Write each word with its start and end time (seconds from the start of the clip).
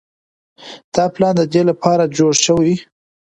دا 0.93 1.03
پلان 1.13 1.33
د 1.37 1.41
دې 1.53 1.61
لپاره 1.69 2.11
جوړ 2.17 2.33
شوی. 2.45 2.73